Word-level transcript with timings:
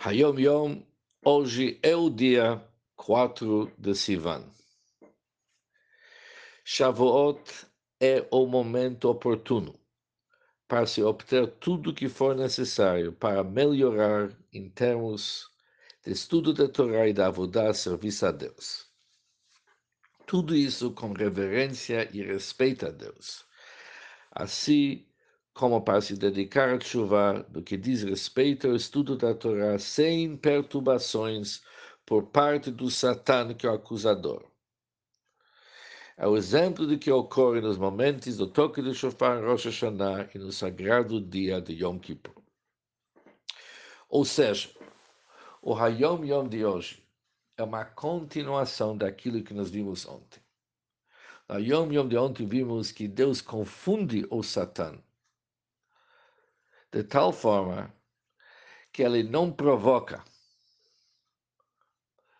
Hayom 0.00 0.38
Yom, 0.38 0.82
hoje 1.24 1.80
é 1.82 1.96
o 1.96 2.08
dia 2.08 2.64
4 2.94 3.72
de 3.76 3.96
Sivan. 3.96 4.48
Shavuot 6.64 7.66
é 7.98 8.24
o 8.30 8.46
momento 8.46 9.10
oportuno 9.10 9.76
para 10.68 10.86
se 10.86 11.02
obter 11.02 11.48
tudo 11.58 11.90
o 11.90 11.92
que 11.94 12.08
for 12.08 12.36
necessário 12.36 13.12
para 13.12 13.42
melhorar 13.42 14.30
em 14.52 14.70
termos 14.70 15.50
de 16.04 16.12
estudo 16.12 16.54
da 16.54 16.68
Torá 16.68 17.08
e 17.08 17.12
da 17.12 17.26
Avodá, 17.26 17.74
serviço 17.74 18.24
a 18.24 18.30
Deus. 18.30 18.86
Tudo 20.24 20.54
isso 20.54 20.92
com 20.92 21.12
reverência 21.12 22.08
e 22.16 22.22
respeito 22.22 22.86
a 22.86 22.90
Deus. 22.90 23.44
Assim, 24.30 25.07
como 25.58 25.82
para 25.82 26.00
se 26.00 26.14
dedicar 26.14 26.68
a 26.68 26.78
chuva 26.78 27.44
do 27.48 27.60
que 27.60 27.76
diz 27.76 28.04
respeito 28.04 28.68
ao 28.68 28.76
estudo 28.76 29.16
da 29.16 29.34
Torá 29.34 29.76
sem 29.76 30.36
perturbações 30.36 31.64
por 32.06 32.28
parte 32.28 32.70
do 32.70 32.88
Satã, 32.88 33.52
que 33.52 33.66
é 33.66 33.70
o 33.70 33.74
acusador. 33.74 34.48
É 36.16 36.28
o 36.28 36.36
exemplo 36.36 36.86
de 36.86 36.96
que 36.96 37.10
ocorre 37.10 37.60
nos 37.60 37.76
momentos 37.76 38.36
do 38.36 38.46
toque 38.46 38.80
do 38.80 38.94
shofar 38.94 39.36
em 39.36 39.44
Rosh 39.44 39.64
Hashanah 39.64 40.30
e 40.32 40.38
no 40.38 40.52
sagrado 40.52 41.20
dia 41.20 41.60
de 41.60 41.72
Yom 41.72 41.98
Kippur. 41.98 42.40
Ou 44.08 44.24
seja, 44.24 44.70
o 45.60 45.74
Hayom 45.74 46.24
Yom 46.24 46.46
de 46.46 46.64
hoje 46.64 47.02
é 47.56 47.64
uma 47.64 47.84
continuação 47.84 48.96
daquilo 48.96 49.42
que 49.42 49.52
nós 49.52 49.70
vimos 49.70 50.06
ontem. 50.06 50.40
No 51.48 51.58
Yom 51.58 51.90
Yom 51.90 52.06
de 52.06 52.16
ontem 52.16 52.46
vimos 52.46 52.92
que 52.92 53.08
Deus 53.08 53.40
confunde 53.40 54.24
o 54.30 54.40
Satã 54.44 54.96
de 56.92 57.04
tal 57.04 57.32
forma 57.32 57.92
que 58.92 59.02
ele 59.02 59.22
não 59.22 59.52
provoca 59.52 60.24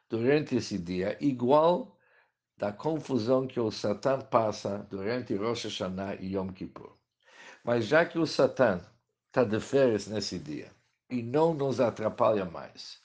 durante 0.08 0.56
esse 0.56 0.78
dia, 0.78 1.16
igual 1.20 1.98
da 2.56 2.72
confusão 2.72 3.46
que 3.46 3.60
o 3.60 3.70
Satã 3.70 4.20
passa 4.20 4.78
durante 4.91 5.34
Rosh 5.36 5.64
Hashanah 5.64 6.16
e 6.16 6.34
Yom 6.34 6.48
Kippur. 6.48 6.96
Mas 7.62 7.86
já 7.86 8.04
que 8.04 8.19
o 8.19 8.26
Satã 8.26 8.80
está 9.26 9.44
de 9.44 9.60
férias 9.60 10.06
nesse 10.06 10.38
dia 10.38 10.72
e 11.10 11.22
não 11.22 11.54
nos 11.54 11.80
atrapalha 11.80 12.44
mais, 12.44 13.00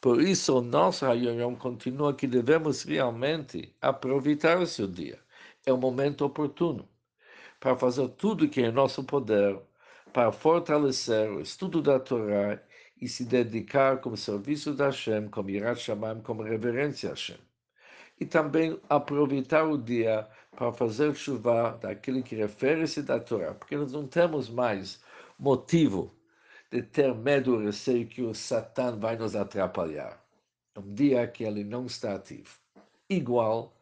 por 0.00 0.20
isso 0.20 0.58
o 0.58 0.62
nosso 0.62 1.06
Hayom 1.06 1.40
Yom 1.40 1.56
continua 1.56 2.14
que 2.14 2.26
devemos 2.26 2.82
realmente 2.82 3.74
aproveitar 3.80 4.64
seu 4.66 4.86
dia. 4.86 5.18
É 5.64 5.72
o 5.72 5.76
momento 5.76 6.24
oportuno 6.24 6.88
para 7.58 7.76
fazer 7.76 8.08
tudo 8.10 8.48
que 8.48 8.62
é 8.62 8.70
nosso 8.70 9.02
poder 9.04 9.60
para 10.12 10.32
fortalecer 10.32 11.30
o 11.30 11.40
estudo 11.40 11.82
da 11.82 12.00
Torá 12.00 12.60
e 13.00 13.08
se 13.08 13.24
dedicar 13.24 14.00
como 14.00 14.16
serviço 14.16 14.74
da 14.74 14.86
Hashem, 14.86 15.28
como 15.28 15.50
Irat 15.50 15.80
Shamayim, 15.80 16.20
como 16.20 16.42
reverência 16.42 17.10
a 17.10 17.12
Hashem. 17.12 17.38
E 18.20 18.26
também 18.26 18.80
aproveitar 18.88 19.64
o 19.64 19.78
dia 19.78 20.28
para 20.56 20.72
fazer 20.72 21.14
chuva 21.14 21.78
daquele 21.80 22.22
que 22.22 22.34
refere-se 22.34 23.02
da 23.02 23.20
Torá, 23.20 23.54
porque 23.54 23.76
nós 23.76 23.92
não 23.92 24.06
temos 24.06 24.48
mais 24.48 25.00
motivo 25.38 26.12
de 26.70 26.82
ter 26.82 27.14
medo 27.14 27.54
ou 27.54 27.60
receio 27.60 28.06
que 28.06 28.22
o 28.22 28.34
Satã 28.34 28.96
vai 28.98 29.16
nos 29.16 29.36
atrapalhar. 29.36 30.22
Um 30.76 30.94
dia 30.94 31.26
que 31.26 31.44
ele 31.44 31.64
não 31.64 31.86
está 31.86 32.14
ativo. 32.14 32.58
Igual 33.08 33.72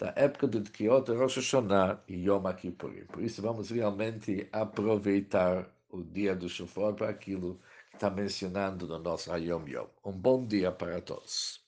da 0.00 0.14
época 0.16 0.46
do 0.46 0.62
Tkiot, 0.62 1.12
Rosh 1.12 1.36
Hashanah 1.36 2.02
e 2.08 2.24
Yom 2.26 2.50
Kippurim. 2.54 3.04
Por 3.04 3.22
isso, 3.22 3.42
vamos 3.42 3.70
realmente 3.70 4.48
aproveitar 4.50 5.68
o 5.90 6.02
dia 6.02 6.34
do 6.34 6.48
Shofar 6.48 6.94
para 6.94 7.10
aquilo 7.10 7.60
que 7.90 7.96
está 7.96 8.08
mencionando 8.08 8.86
no 8.88 8.98
nosso 8.98 9.30
Hayom 9.30 9.68
Yom. 9.68 9.86
Um 10.02 10.12
bom 10.12 10.46
dia 10.46 10.72
para 10.72 11.02
todos. 11.02 11.60